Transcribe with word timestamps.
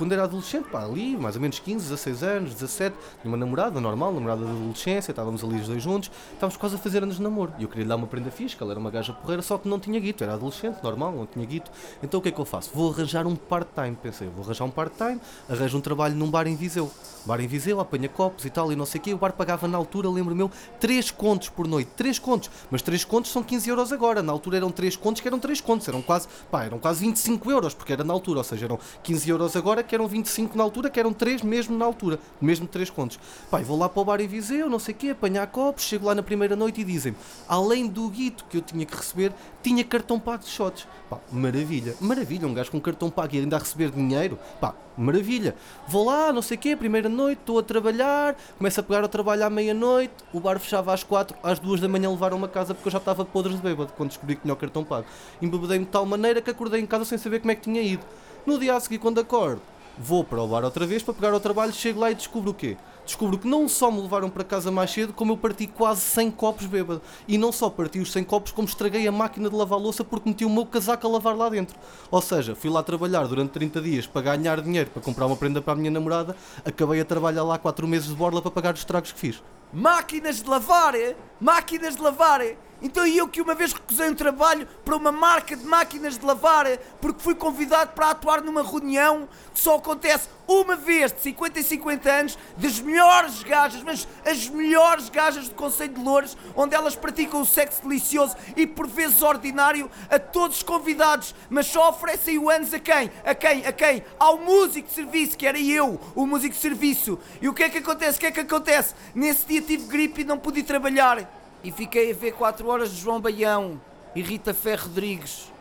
quando 0.00 0.12
era 0.12 0.24
adolescente, 0.24 0.64
pá, 0.70 0.82
ali, 0.82 1.14
mais 1.14 1.34
ou 1.34 1.42
menos 1.42 1.58
15, 1.58 1.90
16 1.90 2.22
anos, 2.22 2.54
17, 2.54 2.96
tinha 3.20 3.30
uma 3.30 3.36
namorada 3.36 3.78
normal, 3.82 4.10
namorada 4.14 4.46
da 4.46 4.50
adolescência, 4.50 5.12
estávamos 5.12 5.44
ali 5.44 5.60
os 5.60 5.66
dois 5.66 5.82
juntos, 5.82 6.10
estávamos 6.32 6.56
quase 6.56 6.76
a 6.76 6.78
fazer 6.78 7.02
anos 7.02 7.16
de 7.16 7.22
namoro. 7.22 7.52
E 7.58 7.64
eu 7.64 7.68
queria 7.68 7.82
lhe 7.82 7.88
dar 7.90 7.96
uma 7.96 8.06
prenda 8.06 8.30
fixe, 8.30 8.56
ela 8.58 8.70
era 8.70 8.80
uma 8.80 8.90
gaja 8.90 9.12
porreira, 9.12 9.42
só 9.42 9.58
que 9.58 9.68
não 9.68 9.78
tinha 9.78 10.00
guito, 10.00 10.24
era 10.24 10.32
adolescente, 10.32 10.82
normal, 10.82 11.12
não 11.12 11.26
tinha 11.26 11.44
guito. 11.44 11.70
Então 12.02 12.18
o 12.18 12.22
que 12.22 12.30
é 12.30 12.32
que 12.32 12.40
eu 12.40 12.46
faço? 12.46 12.70
Vou 12.72 12.90
arranjar 12.90 13.26
um 13.26 13.36
part-time, 13.36 13.94
pensei, 14.02 14.26
vou 14.28 14.42
arranjar 14.42 14.64
um 14.64 14.70
part-time, 14.70 15.20
arranjo 15.46 15.76
um 15.76 15.82
trabalho 15.82 16.14
num 16.14 16.30
bar 16.30 16.46
em 16.46 16.56
Viseu. 16.56 16.90
Bar 17.26 17.38
em 17.40 17.46
Viseu, 17.46 17.78
apanha 17.78 18.08
copos 18.08 18.46
e 18.46 18.50
tal, 18.50 18.72
e 18.72 18.76
não 18.76 18.86
sei 18.86 18.98
o 18.98 19.04
quê. 19.04 19.12
O 19.12 19.18
bar 19.18 19.34
pagava 19.34 19.68
na 19.68 19.76
altura, 19.76 20.08
lembro-me 20.08 20.40
eu, 20.40 20.50
3 20.80 21.10
contos 21.10 21.50
por 21.50 21.68
noite. 21.68 21.90
3 21.94 22.18
contos. 22.18 22.50
Mas 22.70 22.80
3 22.80 23.04
contos 23.04 23.30
são 23.30 23.42
15 23.42 23.68
euros 23.68 23.92
agora. 23.92 24.22
Na 24.22 24.32
altura 24.32 24.56
eram 24.56 24.70
3 24.70 24.96
contos 24.96 25.20
que 25.20 25.28
eram 25.28 25.38
3 25.38 25.60
contos. 25.60 25.86
Eram 25.86 26.00
quase, 26.00 26.26
pá, 26.50 26.64
eram 26.64 26.78
quase 26.78 27.04
25 27.04 27.50
euros, 27.50 27.74
porque 27.74 27.92
era 27.92 28.02
na 28.02 28.14
altura. 28.14 28.38
Ou 28.38 28.44
seja, 28.44 28.64
eram 28.64 28.78
15 29.02 29.28
euros 29.28 29.54
agora, 29.54 29.82
que 29.90 29.94
eram 29.96 30.06
25 30.06 30.56
na 30.56 30.62
altura, 30.62 30.88
que 30.88 31.00
eram 31.00 31.12
3 31.12 31.42
mesmo 31.42 31.76
na 31.76 31.84
altura. 31.84 32.20
Mesmo 32.40 32.68
3 32.68 32.88
contos. 32.90 33.18
Pá, 33.50 33.58
vou 33.58 33.76
lá 33.76 33.88
para 33.88 34.00
o 34.00 34.04
bar 34.04 34.20
em 34.20 34.28
Viseu, 34.28 34.70
não 34.70 34.78
sei 34.78 34.94
o 34.94 34.96
quê, 34.96 35.08
apanhar 35.08 35.44
copos, 35.48 35.82
chego 35.82 36.06
lá 36.06 36.14
na 36.14 36.22
primeira 36.22 36.54
noite 36.54 36.80
e 36.80 36.84
dizem-me, 36.84 37.18
além 37.48 37.88
do 37.88 38.08
guito 38.08 38.44
que 38.48 38.58
eu 38.58 38.62
tinha 38.62 38.86
que 38.86 38.96
receber, 38.96 39.32
tinha 39.60 39.82
cartão 39.82 40.20
pago 40.20 40.44
de 40.44 40.48
shots. 40.48 40.86
Pá, 41.10 41.18
maravilha. 41.32 41.96
Maravilha, 42.00 42.46
um 42.46 42.54
gajo 42.54 42.70
com 42.70 42.80
cartão 42.80 43.10
pago 43.10 43.34
e 43.34 43.40
ainda 43.40 43.56
a 43.56 43.58
receber 43.58 43.90
dinheiro. 43.90 44.38
Pá, 44.60 44.76
maravilha. 44.96 45.56
Vou 45.88 46.04
lá, 46.04 46.32
não 46.32 46.40
sei 46.40 46.56
o 46.56 46.60
quê, 46.60 46.76
primeira 46.76 47.08
noite, 47.08 47.40
estou 47.40 47.58
a 47.58 47.62
trabalhar, 47.64 48.36
começo 48.58 48.78
a 48.78 48.84
pegar 48.84 49.02
o 49.02 49.08
trabalho 49.08 49.44
à 49.44 49.50
meia-noite, 49.50 50.14
o 50.32 50.38
bar 50.38 50.60
fechava 50.60 50.94
às 50.94 51.02
quatro, 51.02 51.36
às 51.42 51.58
duas 51.58 51.80
da 51.80 51.88
manhã 51.88 52.08
levaram-me 52.10 52.44
a 52.44 52.48
casa 52.48 52.74
porque 52.74 52.86
eu 52.86 52.92
já 52.92 52.98
estava 52.98 53.24
podre 53.24 53.52
de 53.54 53.60
bêbado 53.60 53.92
quando 53.96 54.10
descobri 54.10 54.36
que 54.36 54.42
tinha 54.42 54.54
o 54.54 54.56
cartão 54.56 54.84
pago. 54.84 55.06
Embebedei-me 55.42 55.84
de 55.84 55.90
tal 55.90 56.06
maneira 56.06 56.40
que 56.40 56.48
acordei 56.48 56.80
em 56.80 56.86
casa 56.86 57.04
sem 57.04 57.18
saber 57.18 57.40
como 57.40 57.50
é 57.50 57.56
que 57.56 57.62
tinha 57.62 57.82
ido. 57.82 58.04
No 58.46 58.58
dia 58.58 58.74
a 58.74 58.80
seguir, 58.80 58.98
quando 58.98 59.20
acordo, 59.20 59.60
vou 60.00 60.24
para 60.24 60.42
o 60.42 60.48
bar 60.48 60.64
outra 60.64 60.86
vez 60.86 61.02
para 61.02 61.12
pegar 61.12 61.34
o 61.34 61.40
trabalho, 61.40 61.72
chego 61.72 62.00
lá 62.00 62.10
e 62.10 62.14
descubro 62.14 62.52
o 62.52 62.54
quê? 62.54 62.76
Descubro 63.04 63.38
que 63.38 63.46
não 63.46 63.68
só 63.68 63.90
me 63.90 64.00
levaram 64.00 64.30
para 64.30 64.42
casa 64.42 64.70
mais 64.70 64.90
cedo, 64.90 65.12
como 65.12 65.32
eu 65.32 65.36
parti 65.36 65.66
quase 65.66 66.00
100 66.00 66.30
copos 66.30 66.66
bêbado. 66.66 67.02
E 67.26 67.36
não 67.36 67.50
só 67.52 67.68
parti 67.68 67.98
os 67.98 68.12
100 68.12 68.24
copos, 68.24 68.52
como 68.52 68.68
estraguei 68.68 69.06
a 69.06 69.12
máquina 69.12 69.50
de 69.50 69.56
lavar 69.56 69.78
louça 69.78 70.04
porque 70.04 70.28
meti 70.28 70.44
o 70.44 70.50
meu 70.50 70.64
casaco 70.64 71.06
a 71.06 71.10
lavar 71.10 71.36
lá 71.36 71.48
dentro. 71.48 71.76
Ou 72.10 72.22
seja, 72.22 72.54
fui 72.54 72.70
lá 72.70 72.82
trabalhar 72.82 73.26
durante 73.26 73.50
30 73.50 73.80
dias 73.80 74.06
para 74.06 74.22
ganhar 74.22 74.60
dinheiro 74.60 74.90
para 74.90 75.02
comprar 75.02 75.26
uma 75.26 75.36
prenda 75.36 75.60
para 75.60 75.72
a 75.72 75.76
minha 75.76 75.90
namorada, 75.90 76.36
acabei 76.64 77.00
a 77.00 77.04
trabalhar 77.04 77.42
lá 77.42 77.58
4 77.58 77.86
meses 77.86 78.08
de 78.08 78.14
borla 78.14 78.40
para 78.40 78.50
pagar 78.50 78.74
os 78.74 78.80
estragos 78.80 79.12
que 79.12 79.18
fiz. 79.18 79.42
Máquinas 79.72 80.42
de 80.42 80.48
lavar, 80.48 80.94
é? 80.94 81.16
Máquinas 81.40 81.96
de 81.96 82.02
lavar, 82.02 82.40
é? 82.40 82.56
Então 82.82 83.06
eu 83.06 83.28
que 83.28 83.42
uma 83.42 83.54
vez 83.54 83.72
recusei 83.72 84.08
um 84.08 84.14
trabalho 84.14 84.66
para 84.84 84.96
uma 84.96 85.12
marca 85.12 85.54
de 85.54 85.64
máquinas 85.64 86.18
de 86.18 86.24
lavar 86.24 86.66
é? 86.66 86.78
porque 87.00 87.22
fui 87.22 87.34
convidado 87.34 87.92
para 87.92 88.10
atuar 88.10 88.40
numa 88.42 88.62
reunião 88.62 89.28
que 89.52 89.60
só 89.60 89.76
acontece 89.76 90.28
uma 90.48 90.74
vez 90.74 91.12
de 91.12 91.20
50 91.20 91.60
em 91.60 91.62
50 91.62 92.10
anos 92.10 92.38
das 92.56 92.80
melhores 92.80 93.42
gajas, 93.42 93.82
mas 93.82 94.08
as 94.24 94.48
melhores 94.48 95.08
gajas 95.08 95.48
do 95.48 95.54
Conselho 95.54 95.94
de 95.94 96.00
Louros, 96.02 96.36
onde 96.56 96.74
elas 96.74 96.96
praticam 96.96 97.40
o 97.40 97.46
sexo 97.46 97.82
delicioso 97.82 98.36
e 98.56 98.66
por 98.66 98.88
vezes 98.88 99.22
ordinário 99.22 99.88
a 100.10 100.18
todos 100.18 100.56
os 100.56 100.62
convidados, 100.62 101.34
mas 101.48 101.66
só 101.66 101.90
oferecem 101.90 102.36
o 102.38 102.50
anos 102.50 102.74
a 102.74 102.80
quem? 102.80 103.10
A 103.24 103.34
quem? 103.34 103.64
A 103.64 103.72
quem? 103.72 104.02
Ao 104.18 104.38
músico 104.38 104.88
de 104.88 104.94
serviço, 104.94 105.38
que 105.38 105.46
era 105.46 105.58
eu, 105.58 106.00
o 106.16 106.26
músico 106.26 106.54
de 106.54 106.60
serviço. 106.60 107.18
E 107.40 107.48
o 107.48 107.54
que 107.54 107.62
é 107.62 107.70
que 107.70 107.78
acontece? 107.78 108.18
O 108.18 108.20
que 108.20 108.26
é 108.26 108.32
que 108.32 108.40
acontece? 108.40 108.94
Nesse 109.14 109.46
dia 109.46 109.62
tive 109.62 109.86
gripe 109.86 110.22
e 110.22 110.24
não 110.24 110.38
pude 110.38 110.62
trabalhar. 110.64 111.39
E 111.62 111.70
fiquei 111.70 112.10
a 112.10 112.14
ver 112.14 112.32
4 112.32 112.66
horas 112.68 112.90
de 112.90 113.00
João 113.00 113.20
Baião 113.20 113.80
e 114.14 114.22
Rita 114.22 114.54
Ferro 114.54 114.84
Rodrigues 114.84 115.52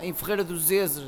em 0.00 0.12
Ferreira 0.12 0.42
do 0.42 0.58
Zezer 0.58 1.06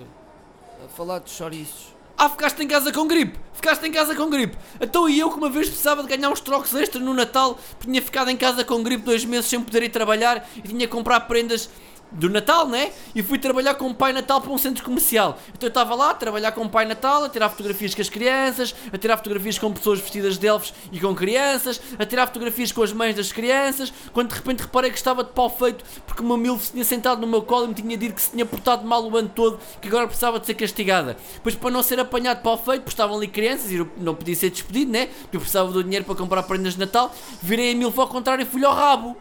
a 0.84 0.88
falar 0.88 1.18
de 1.18 1.30
chouriços. 1.30 1.94
Ah, 2.16 2.30
ficaste 2.30 2.62
em 2.62 2.68
casa 2.68 2.92
com 2.92 3.06
gripe! 3.06 3.38
Ficaste 3.52 3.84
em 3.86 3.92
casa 3.92 4.14
com 4.14 4.30
gripe! 4.30 4.56
Então 4.80 5.08
e 5.08 5.18
eu 5.18 5.30
que 5.30 5.36
uma 5.36 5.50
vez 5.50 5.66
precisava 5.66 6.02
de 6.02 6.08
ganhar 6.08 6.30
uns 6.30 6.40
trocos 6.40 6.74
extra 6.74 7.00
no 7.00 7.12
Natal, 7.12 7.58
tinha 7.80 8.00
ficado 8.00 8.30
em 8.30 8.36
casa 8.36 8.64
com 8.64 8.82
gripe 8.82 9.04
dois 9.04 9.24
meses 9.24 9.46
sem 9.46 9.60
poder 9.60 9.82
ir 9.82 9.90
trabalhar 9.90 10.48
e 10.56 10.62
tinha 10.62 10.88
comprar 10.88 11.20
prendas 11.20 11.68
do 12.10 12.30
Natal, 12.30 12.68
né? 12.68 12.92
E 13.14 13.22
fui 13.22 13.38
trabalhar 13.38 13.74
com 13.74 13.88
o 13.88 13.94
Pai 13.94 14.12
Natal 14.12 14.40
para 14.40 14.50
um 14.50 14.58
centro 14.58 14.84
comercial. 14.84 15.38
Então 15.48 15.66
eu 15.66 15.68
estava 15.68 15.94
lá 15.94 16.10
a 16.10 16.14
trabalhar 16.14 16.52
com 16.52 16.62
o 16.62 16.68
Pai 16.68 16.84
Natal, 16.84 17.24
a 17.24 17.28
tirar 17.28 17.48
fotografias 17.48 17.94
com 17.94 18.00
as 18.00 18.08
crianças, 18.08 18.74
a 18.92 18.98
tirar 18.98 19.16
fotografias 19.16 19.58
com 19.58 19.72
pessoas 19.72 20.00
vestidas 20.00 20.38
de 20.38 20.46
elfos 20.46 20.72
e 20.92 21.00
com 21.00 21.14
crianças, 21.14 21.80
a 21.98 22.04
tirar 22.04 22.26
fotografias 22.26 22.72
com 22.72 22.82
as 22.82 22.92
mães 22.92 23.14
das 23.14 23.32
crianças, 23.32 23.92
quando 24.12 24.30
de 24.30 24.36
repente 24.36 24.60
reparei 24.60 24.90
que 24.90 24.96
estava 24.96 25.24
de 25.24 25.30
pau 25.30 25.50
feito 25.50 25.84
porque 26.06 26.22
uma 26.22 26.36
milf 26.36 26.66
se 26.66 26.72
tinha 26.72 26.84
sentado 26.84 27.20
no 27.20 27.26
meu 27.26 27.42
colo 27.42 27.64
e 27.64 27.68
me 27.68 27.74
tinha 27.74 27.96
dito 27.96 28.14
que 28.14 28.22
se 28.22 28.30
tinha 28.30 28.46
portado 28.46 28.86
mal 28.86 29.04
o 29.04 29.16
ano 29.16 29.30
todo, 29.34 29.58
que 29.80 29.88
agora 29.88 30.06
precisava 30.06 30.40
de 30.40 30.46
ser 30.46 30.54
castigada. 30.54 31.16
Pois 31.42 31.54
para 31.54 31.70
não 31.70 31.82
ser 31.82 31.98
apanhado 32.00 32.38
de 32.38 32.42
pau 32.42 32.56
feito, 32.56 32.82
porque 32.82 32.90
estavam 32.90 33.16
ali 33.16 33.28
crianças 33.28 33.70
e 33.70 33.86
não 33.96 34.14
podia 34.14 34.34
ser 34.34 34.50
despedido, 34.50 34.90
né? 34.90 35.06
Porque 35.22 35.36
eu 35.36 35.40
precisava 35.40 35.70
do 35.70 35.82
dinheiro 35.82 36.04
para 36.04 36.14
comprar 36.14 36.42
prendas 36.44 36.74
de 36.74 36.80
Natal, 36.80 37.12
virei 37.42 37.72
a 37.72 37.74
milf 37.74 37.98
ao 37.98 38.08
contrário 38.08 38.42
e 38.42 38.46
fui 38.46 38.64
ao 38.64 38.74
rabo 38.74 39.16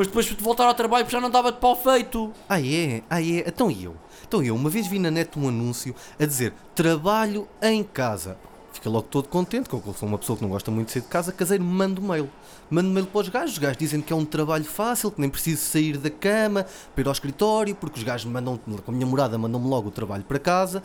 mas 0.00 0.06
depois 0.06 0.24
de 0.24 0.34
voltar 0.36 0.64
ao 0.64 0.72
trabalho 0.72 1.06
já 1.10 1.20
não 1.20 1.26
estava 1.28 1.52
de 1.52 1.58
pau 1.58 1.76
feito. 1.76 2.32
Ah 2.48 2.58
é? 2.58 3.02
Ah 3.10 3.20
é? 3.20 3.44
Então 3.46 3.70
eu? 3.70 3.94
Então 4.26 4.42
eu, 4.42 4.54
uma 4.54 4.70
vez 4.70 4.86
vi 4.86 4.98
na 4.98 5.10
net 5.10 5.38
um 5.38 5.46
anúncio 5.46 5.94
a 6.18 6.24
dizer 6.24 6.54
trabalho 6.74 7.46
em 7.60 7.84
casa. 7.84 8.38
Fiquei 8.72 8.90
logo 8.90 9.06
todo 9.08 9.28
contente, 9.28 9.68
que 9.68 9.74
eu 9.74 9.82
sou 9.98 10.08
uma 10.08 10.16
pessoa 10.16 10.36
que 10.36 10.42
não 10.42 10.50
gosta 10.50 10.70
muito 10.70 10.86
de 10.86 10.92
sair 10.92 11.02
de 11.02 11.08
casa, 11.08 11.32
caseiro, 11.32 11.64
mando 11.64 12.00
mail. 12.00 12.30
Mando 12.70 12.88
mail 12.88 13.04
para 13.06 13.20
os 13.20 13.28
gajos, 13.28 13.52
os 13.52 13.58
gajos 13.58 13.76
dizem 13.76 14.00
que 14.00 14.12
é 14.12 14.16
um 14.16 14.24
trabalho 14.24 14.64
fácil, 14.64 15.10
que 15.10 15.20
nem 15.20 15.28
preciso 15.28 15.60
sair 15.60 15.98
da 15.98 16.08
cama 16.08 16.64
para 16.94 17.02
ir 17.02 17.06
ao 17.06 17.12
escritório, 17.12 17.74
porque 17.74 17.98
os 17.98 18.04
gajos 18.04 18.30
mandam, 18.30 18.56
com 18.58 18.92
a 18.92 18.94
minha 18.94 19.06
morada, 19.06 19.36
mandam-me 19.36 19.66
logo 19.66 19.88
o 19.88 19.90
trabalho 19.90 20.22
para 20.22 20.38
casa, 20.38 20.82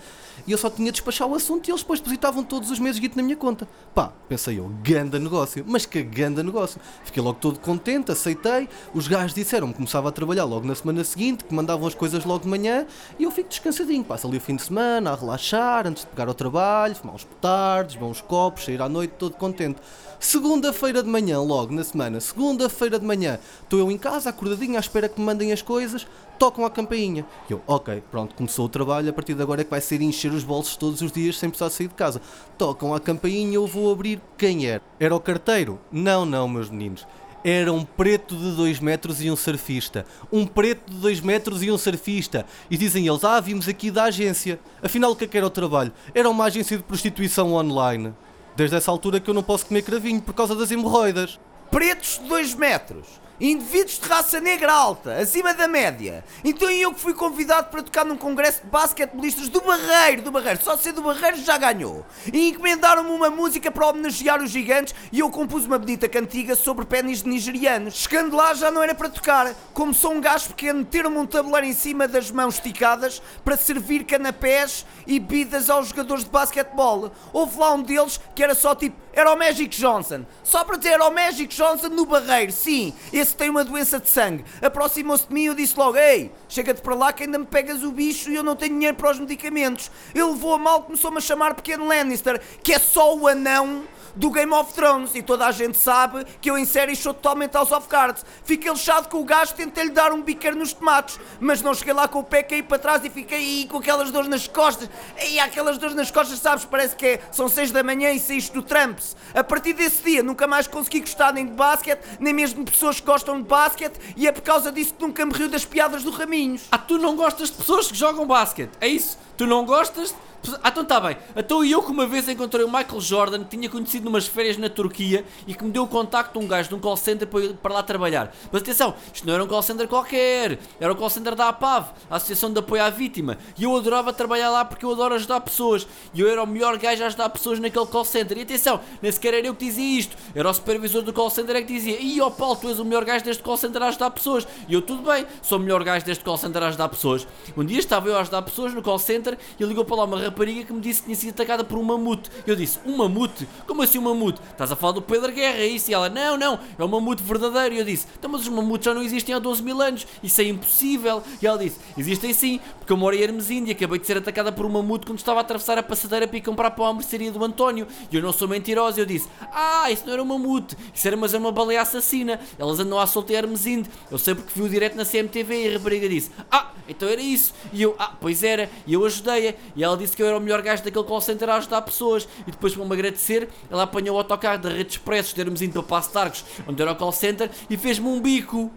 e 0.48 0.52
eu 0.52 0.58
só 0.58 0.68
tinha 0.70 0.92
de 0.92 0.94
despachar 0.94 1.28
o 1.28 1.36
assunto 1.36 1.68
e 1.68 1.72
eles 1.72 1.82
depois 1.82 2.00
depositavam 2.00 2.44
todos 2.44 2.72
os 2.72 2.80
meses 2.80 3.00
guito 3.00 3.16
na 3.16 3.22
minha 3.22 3.36
conta. 3.36 3.68
Pá, 3.94 4.12
pensei 4.28 4.58
eu, 4.58 4.72
ganda 4.82 5.20
negócio, 5.20 5.64
mas 5.68 5.86
que 5.86 6.02
ganda 6.02 6.42
negócio. 6.42 6.82
Fiquei 7.04 7.22
logo 7.22 7.38
todo 7.40 7.60
contente, 7.60 8.12
aceitei, 8.12 8.68
os 8.94 9.08
gajos 9.08 9.36
disseram-me 9.36 9.74
que 9.74 9.78
começava 9.78 10.10
a 10.10 10.12
trabalhar 10.12 10.46
logo 10.46 10.66
na 10.66 10.74
semana 10.74 11.04
seguinte, 11.04 11.44
que 11.44 11.54
mandavam 11.54 11.88
as 11.88 11.94
coisas 11.94 12.26
logo 12.26 12.44
de 12.44 12.50
manhã, 12.50 12.88
e 13.20 13.24
eu 13.26 13.32
fico 13.32 13.48
descansadinho, 13.48 14.04
passo 14.04 14.28
ali 14.28 14.38
o 14.38 14.42
fim 14.42 14.56
de 14.56 14.64
semana 14.64 15.12
a 15.12 15.16
relaxar, 15.16 15.86
antes 15.86 16.04
de 16.04 16.10
pegar 16.10 16.28
ao 16.28 16.34
trabalho, 16.34 16.96
fumar 16.96 17.16
uns 17.16 17.24
petardos, 17.24 17.75
beber 17.84 18.06
uns 18.06 18.22
copos, 18.22 18.66
sair 18.66 18.82
à 18.82 18.90
noite 18.90 19.14
todo 19.18 19.36
contente. 19.36 19.80
Segunda-feira 20.20 21.04
de 21.04 21.10
manhã, 21.10 21.40
logo 21.42 21.74
na 21.74 21.84
semana, 21.84 22.20
segunda-feira 22.20 22.98
de 22.98 23.06
manhã, 23.06 23.38
estou 23.62 23.80
eu 23.80 23.92
em 23.92 23.98
casa, 23.98 24.30
acordadinho, 24.30 24.78
à 24.78 24.80
espera 24.80 25.10
que 25.10 25.20
me 25.20 25.26
mandem 25.26 25.52
as 25.52 25.62
coisas, 25.62 26.08
tocam 26.40 26.66
a 26.66 26.70
campainha. 26.70 27.26
E 27.50 27.54
eu, 27.54 27.62
ok, 27.68 28.02
pronto, 28.10 28.34
começou 28.34 28.66
o 28.66 28.70
trabalho, 28.70 29.10
a 29.10 29.14
partir 29.14 29.34
de 29.34 29.42
agora 29.42 29.62
é 29.62 29.64
que 29.64 29.70
vai 29.70 29.82
ser 29.82 30.02
encher 30.02 30.32
os 30.32 30.44
bolsos 30.44 30.78
todos 30.78 31.02
os 31.02 31.12
dias 31.12 31.38
sem 31.38 31.50
precisar 31.50 31.70
sair 31.70 31.88
de 31.88 31.94
casa. 31.94 32.22
Tocam 32.58 32.94
a 32.96 33.00
campainha, 33.00 33.56
eu 33.56 33.68
vou 33.68 33.92
abrir. 33.92 34.22
Quem 34.38 34.66
era? 34.66 34.82
Era 35.00 35.16
o 35.16 35.20
carteiro? 35.20 35.80
Não, 35.92 36.26
não, 36.26 36.48
meus 36.48 36.70
meninos 36.70 37.06
era 37.48 37.72
um 37.72 37.86
preto 37.86 38.36
de 38.36 38.56
2 38.56 38.80
metros 38.80 39.22
e 39.22 39.30
um 39.30 39.36
surfista. 39.36 40.04
Um 40.32 40.48
preto 40.48 40.92
de 40.92 40.98
2 40.98 41.22
metros 41.22 41.62
e 41.62 41.70
um 41.70 41.78
surfista. 41.78 42.44
E 42.72 42.76
dizem 42.76 43.06
eles: 43.06 43.24
Ah, 43.24 43.40
vimos 43.40 43.68
aqui 43.68 43.92
da 43.92 44.06
agência. 44.06 44.60
Afinal, 44.82 45.12
o 45.12 45.16
que 45.16 45.26
é 45.26 45.28
que 45.28 45.38
era 45.38 45.46
o 45.46 45.52
trabalho? 45.52 45.94
Era 46.16 46.28
uma 46.28 46.46
agência 46.46 46.76
de 46.76 46.82
prostituição 46.82 47.54
online. 47.54 48.16
Desde 48.56 48.76
essa 48.76 48.90
altura 48.90 49.20
que 49.20 49.30
eu 49.30 49.34
não 49.34 49.44
posso 49.44 49.68
comer 49.68 49.84
cravinho 49.84 50.20
por 50.20 50.34
causa 50.34 50.56
das 50.56 50.72
hemorroidas. 50.72 51.40
Pretos 51.70 52.20
de 52.20 52.28
2 52.28 52.56
metros 52.56 53.25
indivíduos 53.40 54.00
de 54.00 54.08
raça 54.08 54.40
negra 54.40 54.72
alta, 54.72 55.18
acima 55.18 55.54
da 55.54 55.68
média. 55.68 56.24
Então 56.44 56.70
eu 56.70 56.94
que 56.94 57.00
fui 57.00 57.14
convidado 57.14 57.70
para 57.70 57.84
tocar 57.84 58.06
num 58.06 58.16
congresso 58.16 58.62
de 58.62 58.68
basquetebolistas 58.68 59.50
do 59.50 59.62
Barreiro, 59.62 60.22
do 60.22 60.32
Barreiro, 60.32 60.62
só 60.64 60.78
ser 60.78 60.94
do 60.94 61.02
Barreiro 61.02 61.38
já 61.38 61.58
ganhou. 61.58 62.06
E 62.32 62.50
encomendaram-me 62.50 63.10
uma 63.10 63.30
música 63.30 63.70
para 63.72 63.88
homenagear 63.88 64.42
os 64.42 64.50
gigantes 64.50 64.96
e 65.12 65.20
eu 65.20 65.30
compus 65.30 65.66
uma 65.66 65.78
bonita 65.78 66.08
cantiga 66.08 66.56
sobre 66.56 66.86
pênis 66.86 67.24
de 67.24 67.30
nigerianos. 67.30 67.96
Chegando 67.96 68.36
lá 68.36 68.54
já 68.54 68.72
não 68.72 68.82
era 68.82 68.96
para 68.96 69.10
tocar, 69.10 69.54
como 69.74 69.94
sou 69.94 70.14
um 70.14 70.22
gajo 70.22 70.50
pequeno, 70.50 70.86
ter-me 70.86 71.18
um 71.18 71.26
tabuleiro 71.26 71.68
em 71.68 71.74
cima 71.74 72.08
das 72.08 72.32
mãos 72.32 72.56
esticadas 72.56 73.22
para 73.44 73.58
servir 73.58 74.06
canapés 74.06 74.86
e 75.06 75.20
bebidas 75.20 75.70
aos 75.70 75.90
jogadores 75.90 76.24
de 76.24 76.30
basquetebol. 76.30 77.12
Houve 77.34 77.60
lá 77.60 77.74
um 77.74 77.82
deles 77.82 78.20
que 78.34 78.44
era 78.44 78.56
só 78.56 78.74
tipo, 78.76 78.96
era 79.16 79.34
o 79.34 79.38
Magic 79.38 79.76
Johnson. 79.80 80.26
Só 80.44 80.64
para 80.64 80.78
dizer, 80.78 80.92
era 80.92 81.08
o 81.08 81.12
Magic 81.12 81.56
Johnson 81.56 81.88
no 81.88 82.06
Barreiro, 82.06 82.52
sim, 82.52 82.94
esse 83.12 83.36
tem 83.36 83.50
uma 83.50 83.64
doença 83.64 84.00
de 84.00 84.10
sangue. 84.10 84.44
Aproximou-se 84.62 85.28
de 85.28 85.34
mim 85.34 85.44
e 85.44 85.46
eu 85.46 85.56
disse 85.56 85.78
logo: 85.78 85.98
Ei, 85.98 86.32
chega-te 86.50 86.82
para 86.82 86.94
lá 86.94 87.14
que 87.14 87.24
ainda 87.24 87.40
me 87.40 87.46
pegas 87.46 87.82
o 87.82 87.92
bicho 87.92 88.30
e 88.30 88.36
eu 88.36 88.44
não 88.44 88.56
tenho 88.56 88.74
dinheiro 88.74 88.98
para 88.98 89.12
os 89.12 89.20
medicamentos. 89.20 89.90
Ele 90.14 90.26
levou 90.26 90.54
a 90.54 90.58
mal, 90.58 90.84
começou-me 90.84 91.18
a 91.18 91.22
chamar 91.22 91.56
Pequeno 91.56 91.88
Lannister, 91.88 92.42
que 92.62 92.74
é 92.74 92.80
só 92.80 93.16
o 93.16 93.28
anão 93.28 93.84
do 94.16 94.30
Game 94.30 94.52
of 94.54 94.74
Thrones 94.74 95.14
e 95.16 95.22
toda 95.22 95.46
a 95.46 95.52
gente 95.52 95.78
sabe 95.78 96.26
que 96.40 96.50
eu 96.50 96.58
em 96.58 96.66
série 96.66 96.96
sou 96.96 97.14
totalmente 97.14 97.54
House 97.54 97.72
of 97.72 97.88
Cards. 97.88 98.26
Fiquei 98.44 98.72
lixado 98.72 99.10
com 99.10 99.20
o 99.20 99.26
gajo, 99.26 99.54
tentei-lhe 99.54 99.90
dar 99.90 100.12
um 100.12 100.22
biqueiro 100.22 100.58
nos 100.58 100.74
tomates, 100.74 101.20
mas 101.40 101.62
não 101.62 101.74
cheguei 101.74 101.94
lá 101.94 102.08
com 102.08 102.20
o 102.20 102.24
pé, 102.24 102.44
caí 102.44 102.64
para 102.64 102.80
trás 102.80 103.04
e 103.04 103.10
fiquei 103.10 103.38
aí 103.38 103.68
com 103.68 103.78
aquelas 103.78 104.12
dores 104.12 104.30
nas 104.30 104.48
costas. 104.48 104.90
E 105.28 105.40
aquelas 105.40 105.78
dores 105.78 105.96
nas 105.96 106.10
costas, 106.10 106.40
sabes, 106.40 106.66
parece 106.66 106.96
que 106.96 107.06
é, 107.06 107.22
são 107.32 107.48
6 107.48 107.72
da 107.72 107.84
manhã 107.84 108.12
e 108.12 108.20
saíste 108.20 108.54
do 108.54 108.62
Trumps. 108.62 109.16
A 109.34 109.44
partir 109.44 109.74
desse 109.74 110.04
dia 110.04 110.24
nunca 110.24 110.48
mais 110.48 110.68
consegui 110.68 111.02
gostar 111.02 111.34
nem 111.34 111.46
de 111.46 111.54
basquete, 111.54 112.02
nem 112.20 112.34
mesmo 112.34 112.64
de 112.64 112.72
pessoas 112.72 113.00
que 113.00 113.06
gostam 113.06 113.38
de 113.42 113.48
basquete 113.48 114.00
e 114.16 114.28
é 114.28 114.32
por 114.32 114.42
causa 114.42 114.72
disso 114.72 114.94
que 114.94 115.06
nunca 115.06 115.26
me 115.26 115.34
riu 115.34 115.50
das 115.50 115.66
piadas 115.66 116.04
do 116.04 116.12
Raminhos. 116.12 116.68
Ah, 116.72 116.78
tu 116.78 116.98
não 116.98 117.16
gostas 117.16 117.50
de 117.50 117.58
pessoas 117.58 117.92
que 117.92 117.98
jogam 117.98 118.26
basquete, 118.26 118.72
é 118.80 118.88
isso? 118.88 119.18
Tu 119.38 119.46
não 119.46 119.66
gostas 119.66 120.16
Ah, 120.64 120.70
então 120.70 120.84
está 120.84 121.00
bem. 121.00 121.18
Então 121.36 121.64
eu 121.64 121.82
que 121.82 121.92
uma 121.92 122.06
vez 122.06 122.28
encontrei 122.28 122.64
o 122.64 122.68
Michael 122.68 123.02
Jordan, 123.02 123.44
que 123.44 123.56
tinha 123.58 123.70
conhecido 123.70 124.06
numas 124.06 124.28
férias 124.28 124.58
na 124.58 124.70
Turquia 124.70 125.26
e 125.48 125.54
que 125.54 125.64
me 125.64 125.72
deu 125.72 125.84
o 125.84 125.88
contacto 125.88 126.40
de 126.40 126.46
um 126.46 126.48
gajo 126.48 126.70
de 126.70 126.76
um 126.76 126.80
call 126.80 126.98
center 126.98 127.28
para, 127.28 127.54
para 127.54 127.74
lá 127.74 127.84
trabalhar. 127.84 128.34
Mas 128.52 128.62
atenção, 128.62 128.94
isto 129.14 129.26
não 129.26 129.34
era 129.34 129.44
um 129.44 129.48
call 129.48 129.62
center 129.62 129.88
qualquer, 129.88 130.60
era 130.80 130.92
o 130.92 130.96
call 130.96 131.10
center 131.10 131.36
da 131.36 131.50
APAV, 131.50 131.88
a 132.10 132.16
Associação 132.18 132.52
de 132.52 132.60
Apoio 132.60 132.84
à 132.84 132.90
Vítima. 132.90 133.38
E 133.58 133.64
eu 133.64 133.76
adorava 133.76 134.12
trabalhar 134.14 134.50
lá 134.50 134.66
porque 134.66 134.86
eu 134.86 134.92
adoro 134.92 135.16
ajudar 135.16 135.42
pessoas. 135.42 135.88
E 136.14 136.22
eu 136.22 136.30
era 136.30 136.44
o 136.44 136.48
melhor 136.48 136.78
gajo 136.78 137.04
a 137.04 137.08
ajudar 137.08 137.30
pessoas 137.30 137.60
naquele 137.60 137.86
call 137.86 138.06
center. 138.06 138.38
E 138.38 138.42
atenção, 138.42 138.80
nem 139.02 139.12
sequer 139.12 139.34
era 139.34 139.48
eu 139.48 139.56
que 139.56 139.66
dizia 139.66 140.00
isto, 140.00 140.16
era 140.34 140.50
o 140.50 140.54
supervisor 140.54 141.02
do 141.02 141.14
call 141.14 141.30
center 141.30 141.56
é 141.56 141.62
que 141.62 141.74
dizia: 141.74 142.00
Ih, 142.00 142.22
ó 142.22 142.30
Paulo, 142.30 142.56
tu 142.56 142.70
és 142.70 142.80
o 142.80 142.86
melhor 142.86 143.06
gajo 143.06 143.24
deste 143.24 143.44
call 143.44 143.58
center 143.58 143.82
a 143.84 143.88
ajudar 143.88 144.12
pessoas. 144.12 144.48
E 144.68 144.74
eu, 144.74 144.82
tudo 144.82 145.04
bem, 145.10 145.26
sou 145.42 145.58
o 145.58 145.62
melhor 145.62 145.84
gajo 145.84 146.06
deste 146.06 146.24
call 146.24 146.38
center 146.38 146.64
a 146.64 146.68
ajudar 146.68 146.90
pessoas. 146.90 147.28
Um 147.56 147.64
dia 147.64 147.80
estava 147.80 148.08
eu 148.08 148.16
a 148.16 148.22
ajudar 148.22 148.42
pessoas 148.42 148.74
no 148.74 148.82
call 148.82 149.00
center 149.00 149.38
e 149.60 149.64
ligou 149.64 149.86
para 149.86 149.98
lá 149.98 150.04
uma 150.04 150.18
rapariga 150.36 150.66
que 150.66 150.74
me 150.74 150.82
disse 150.82 151.00
que 151.00 151.06
tinha 151.06 151.16
sido 151.16 151.30
atacada 151.30 151.64
por 151.64 151.78
um 151.78 151.84
mamute. 151.84 152.30
Eu 152.46 152.56
disse, 152.56 152.78
um 152.86 152.98
mamute? 152.98 153.48
Como 153.66 153.82
assim 153.82 153.98
um 153.98 154.02
mamute? 154.02 154.42
Estás 154.52 154.70
a 154.72 154.76
falar 154.76 154.92
do 154.92 155.02
Pedro 155.02 155.32
Guerra, 155.32 155.60
é 155.60 155.68
isso? 155.68 155.90
E 155.90 155.94
ela, 155.94 156.10
não, 156.10 156.38
não, 156.38 156.60
é 156.78 156.84
um 156.84 156.88
mamute 156.88 157.24
verdadeiro. 157.24 157.76
E 157.76 157.80
eu 157.80 157.86
disse, 157.86 158.06
então 158.20 158.30
mas 158.30 158.42
os 158.42 158.50
mamutes 158.50 158.86
já 158.86 158.94
não 158.94 159.02
existem 159.02 159.34
há 159.34 159.40
12 159.40 159.64
mil 159.64 159.82
anos, 159.82 160.06
isso 160.22 160.42
é 160.42 160.44
impossível. 160.44 161.24
E 161.42 161.48
ela 161.48 161.58
disse, 161.58 161.80
existem 161.98 162.34
sim, 162.34 162.60
porque 162.78 162.92
eu 162.92 162.98
moro 162.98 163.16
em 163.16 163.22
Hermesinde 163.22 163.70
e 163.70 163.72
acabei 163.72 163.98
de 163.98 164.06
ser 164.06 164.18
atacada 164.18 164.52
por 164.52 164.66
um 164.66 164.70
mamute 164.70 165.06
quando 165.06 165.20
estava 165.20 165.40
a 165.40 165.42
atravessar 165.42 165.78
a 165.78 165.84
passadeira 165.84 166.28
para 166.28 166.38
ir 166.38 166.42
comprar 166.42 166.72
pão 166.72 166.86
à 166.86 166.94
mercearia 166.94 167.32
do 167.32 167.44
António. 167.44 167.88
E 168.12 168.16
eu 168.16 168.22
não 168.22 168.34
sou 168.34 168.48
mentirosa, 168.48 169.00
eu 169.00 169.06
disse, 169.06 169.30
ah, 169.54 169.90
isso 169.90 170.04
não 170.06 170.14
era 170.14 170.22
um 170.22 170.26
mamute, 170.26 170.76
isso 170.94 171.08
era 171.08 171.16
mas 171.16 171.34
uma 171.34 171.52
baleia 171.52 171.82
assassina. 171.82 172.40
Elas 172.60 172.80
andam 172.80 173.00
à 173.00 173.08
solta 173.08 173.34
em. 173.34 173.84
Eu 174.12 174.18
sei 174.18 174.36
porque 174.36 174.52
vi 174.54 174.62
o 174.62 174.70
direto 174.70 174.96
na 174.96 175.06
CMTV 175.06 175.64
e 175.64 175.70
a 175.70 175.78
rapariga 175.78 176.10
disse, 176.10 176.32
ah, 176.52 176.72
então 176.88 177.08
era 177.08 177.22
isso. 177.22 177.54
E 177.72 177.82
eu, 177.82 177.96
ah, 177.98 178.14
pois 178.20 178.44
era. 178.44 178.70
E 178.86 178.94
eu 178.94 179.06
ajudei-a. 179.06 179.54
E 179.76 179.84
ela 179.84 179.98
disse 179.98 180.16
que 180.16 180.22
eu 180.22 180.25
era 180.26 180.38
o 180.38 180.42
melhor 180.42 180.62
gajo 180.62 180.84
daquele 180.84 181.06
call 181.06 181.22
center 181.22 181.50
a 181.50 181.56
ajudar 181.56 181.82
pessoas. 181.82 182.28
E 182.48 182.52
depois, 182.52 182.74
para 182.74 182.86
me 182.86 182.94
agradecer, 182.94 183.50
ela 183.70 183.84
apanhou 183.84 184.16
o 184.16 184.20
autocarro 184.20 184.60
da 184.60 184.70
Rede 184.70 184.92
Expresso, 184.92 185.36
termos 185.36 185.62
indo 185.62 185.74
para 185.74 185.84
Passo 185.84 186.12
de 186.12 186.18
Arcos, 186.18 186.46
onde 186.68 186.82
era 186.82 186.92
o 186.92 186.96
call 186.96 187.12
center, 187.12 187.50
e 187.70 187.78
fez-me 187.78 188.08
um 188.08 188.20
bico. 188.20 188.72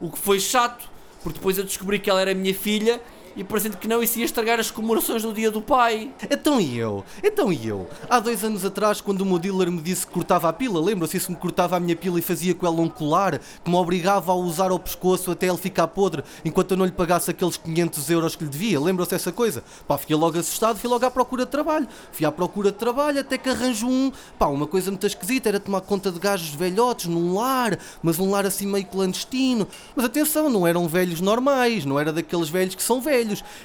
O 0.00 0.10
que 0.10 0.18
foi 0.18 0.40
chato, 0.40 0.88
porque 1.22 1.38
depois 1.38 1.56
eu 1.56 1.64
descobri 1.64 1.98
que 1.98 2.10
ela 2.10 2.20
era 2.20 2.34
minha 2.34 2.54
filha 2.54 3.00
e 3.36 3.44
parecendo 3.44 3.76
que 3.76 3.88
não, 3.88 4.02
isso 4.02 4.18
ia 4.18 4.24
estragar 4.24 4.60
as 4.60 4.70
comemorações 4.70 5.22
do 5.22 5.32
dia 5.32 5.50
do 5.50 5.60
pai. 5.60 6.10
Então 6.30 6.60
e 6.60 6.78
eu? 6.78 7.04
Então 7.22 7.52
e 7.52 7.66
eu? 7.66 7.88
Há 8.08 8.20
dois 8.20 8.42
anos 8.44 8.64
atrás, 8.64 9.00
quando 9.00 9.22
o 9.22 9.26
meu 9.26 9.38
dealer 9.38 9.70
me 9.70 9.80
disse 9.80 10.06
que 10.06 10.12
cortava 10.12 10.48
a 10.48 10.52
pila, 10.52 10.80
lembra-se 10.80 11.16
isso 11.16 11.30
me 11.30 11.36
cortava 11.36 11.76
a 11.76 11.80
minha 11.80 11.96
pila 11.96 12.18
e 12.18 12.22
fazia 12.22 12.54
com 12.54 12.66
ela 12.66 12.80
um 12.80 12.88
colar 12.88 13.38
que 13.38 13.70
me 13.70 13.76
obrigava 13.76 14.32
a 14.32 14.34
usar 14.34 14.70
ao 14.70 14.78
pescoço 14.78 15.30
até 15.30 15.46
ele 15.48 15.58
ficar 15.58 15.88
podre, 15.88 16.22
enquanto 16.44 16.72
eu 16.72 16.76
não 16.76 16.84
lhe 16.84 16.92
pagasse 16.92 17.30
aqueles 17.30 17.56
500 17.56 18.10
euros 18.10 18.36
que 18.36 18.44
lhe 18.44 18.50
devia, 18.50 18.80
lembra-se 18.80 19.12
dessa 19.12 19.32
coisa? 19.32 19.62
Pá, 19.86 19.96
fiquei 19.96 20.16
logo 20.16 20.38
assustado, 20.38 20.78
fui 20.78 20.88
logo 20.88 21.04
à 21.04 21.10
procura 21.10 21.44
de 21.44 21.50
trabalho. 21.50 21.88
Fui 22.10 22.26
à 22.26 22.32
procura 22.32 22.70
de 22.70 22.78
trabalho 22.78 23.20
até 23.20 23.38
que 23.38 23.48
arranjo 23.48 23.86
um, 23.86 24.12
pá, 24.38 24.46
uma 24.46 24.66
coisa 24.66 24.90
muito 24.90 25.06
esquisita, 25.06 25.48
era 25.48 25.60
tomar 25.60 25.80
conta 25.80 26.10
de 26.10 26.18
gajos 26.18 26.54
velhotes 26.54 27.06
num 27.06 27.34
lar, 27.34 27.78
mas 28.02 28.18
um 28.18 28.30
lar 28.30 28.46
assim 28.46 28.66
meio 28.66 28.86
clandestino. 28.86 29.66
Mas 29.94 30.06
atenção, 30.06 30.50
não 30.50 30.66
eram 30.66 30.88
velhos 30.88 31.20
normais, 31.20 31.84
não 31.84 31.98
era 31.98 32.12
daqueles 32.12 32.48
velhos 32.48 32.74
que 32.74 32.82
são 32.82 33.00
velhos, 33.00 33.21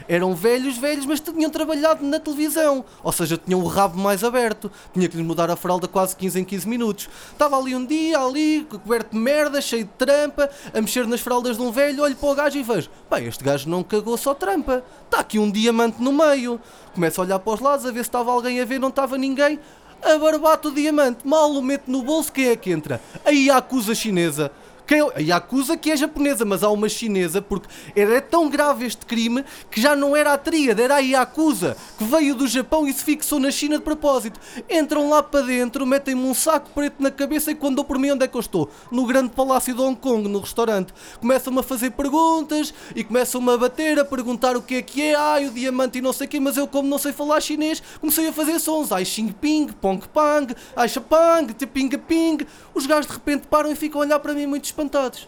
eram 0.08 0.36
velhos, 0.36 0.78
velhos, 0.78 1.06
mas 1.06 1.20
tinham 1.20 1.50
trabalhado 1.50 2.06
na 2.06 2.20
televisão, 2.20 2.84
ou 3.04 3.12
seja, 3.12 3.38
tinham 3.38 3.62
o 3.62 3.68
rabo 3.68 3.98
mais 3.98 4.24
aberto, 4.24 4.72
tinha 4.94 5.08
que 5.08 5.18
lhes 5.18 5.26
mudar 5.26 5.50
a 5.50 5.56
fralda 5.56 5.88
quase 5.88 6.16
15 6.16 6.40
em 6.40 6.44
15 6.44 6.68
minutos. 6.68 7.10
Estava 7.32 7.58
ali 7.58 7.76
um 7.76 7.86
dia, 7.86 8.20
ali, 8.20 8.66
coberto 8.70 9.12
de 9.12 9.18
merda, 9.18 9.62
cheio 9.62 9.86
de 9.86 9.92
trampa, 9.92 10.50
a 10.74 10.82
mexer 10.82 11.08
nas 11.08 11.22
fraldas 11.22 11.58
de 11.58 11.64
um 11.64 11.72
velho, 11.72 12.04
olho 12.04 12.16
para 12.16 12.30
o 12.30 12.36
gajo 12.36 12.58
e 12.58 12.64
vejo, 12.64 12.90
pá, 13.10 13.22
este 13.22 13.44
gajo 13.44 13.70
não 13.70 13.84
cagou 13.84 14.18
só 14.18 14.34
trampa, 14.34 14.84
está 15.06 15.20
aqui 15.20 15.40
um 15.40 15.50
diamante 15.50 16.02
no 16.02 16.12
meio. 16.12 16.60
Começo 16.94 17.22
a 17.22 17.24
olhar 17.24 17.40
para 17.40 17.54
os 17.54 17.60
lados, 17.60 17.86
a 17.86 17.92
ver 17.92 18.04
se 18.04 18.10
estava 18.10 18.32
alguém 18.32 18.60
a 18.60 18.66
ver, 18.66 18.80
não 18.80 18.90
estava 18.90 19.18
ninguém. 19.18 19.60
Abarbata 20.04 20.68
o 20.68 20.72
diamante, 20.72 21.26
mal 21.26 21.52
o 21.52 21.62
mete 21.62 21.86
no 21.88 22.04
bolso, 22.04 22.32
quem 22.32 22.50
é 22.50 22.56
que 22.56 22.72
entra? 22.72 23.02
A 23.26 23.32
Yakuza 23.32 23.96
chinesa. 23.96 24.52
Quem, 24.88 25.02
a 25.02 25.20
Yakuza 25.20 25.76
que 25.76 25.92
é 25.92 25.98
japonesa, 25.98 26.46
mas 26.46 26.64
há 26.64 26.70
uma 26.70 26.88
chinesa, 26.88 27.42
porque 27.42 27.68
era 27.94 28.22
tão 28.22 28.50
grave 28.50 28.86
este 28.86 29.06
crime 29.06 29.44
que 29.70 29.82
já 29.82 29.98
não 29.98 30.16
era 30.16 30.32
a 30.32 30.38
tríade, 30.38 30.82
era 30.82 30.96
a 30.96 31.00
Yakuza, 31.00 31.76
que 31.98 32.06
veio 32.06 32.34
do 32.34 32.48
Japão 32.48 32.88
e 32.88 32.94
se 32.94 33.04
fixou 33.04 33.38
na 33.38 33.52
China 33.52 33.78
de 33.78 33.84
propósito. 33.84 34.40
Entram 34.70 35.10
lá 35.10 35.22
para 35.22 35.42
dentro, 35.42 35.86
metem-me 35.86 36.22
um 36.22 36.34
saco 36.34 36.70
preto 36.74 37.04
na 37.04 37.12
cabeça 37.12 37.52
e 37.52 37.56
quando 37.56 37.76
dou 37.76 37.84
por 37.84 38.00
mim 38.00 38.12
onde 38.12 38.24
é 38.24 38.30
que 38.30 38.38
eu 38.38 38.40
estou? 38.40 38.70
No 38.90 39.06
grande 39.06 39.32
palácio 39.32 39.76
de 39.76 39.82
Hong 39.82 39.98
Kong, 40.00 40.26
no 40.30 40.40
restaurante. 40.40 40.94
Começam-me 41.20 41.60
a 41.60 41.64
fazer 41.64 41.92
perguntas 41.92 42.74
e 42.96 43.04
começam-me 43.04 43.52
a 43.52 43.58
bater, 43.58 44.00
a 44.00 44.06
perguntar 44.06 44.56
o 44.56 44.62
que 44.62 44.76
é 44.76 44.82
que 44.82 45.02
é, 45.02 45.16
ai 45.16 45.48
o 45.48 45.52
diamante 45.52 45.98
e 45.98 46.02
não 46.02 46.14
sei 46.14 46.28
o 46.28 46.30
quê, 46.30 46.40
mas 46.40 46.56
eu 46.56 46.66
como 46.66 46.88
não 46.88 46.98
sei 46.98 47.12
falar 47.12 47.42
chinês, 47.42 47.84
comecei 48.00 48.30
a 48.30 48.32
fazer 48.32 48.58
sons, 48.58 48.94
ai 48.94 49.04
xing 49.04 49.34
ping, 49.34 49.68
pong 49.68 50.08
pang, 50.08 50.56
ai 50.78 50.88
chapang, 50.88 51.54
ping 51.54 51.90
ping. 51.90 52.38
Os 52.74 52.86
gajos 52.86 53.08
de 53.08 53.14
repente 53.14 53.48
param 53.48 53.70
e 53.70 53.76
ficam 53.76 54.00
a 54.00 54.06
olhar 54.06 54.20
para 54.20 54.34
mim 54.34 54.46
muito 54.46 54.77
espantados. 54.78 55.28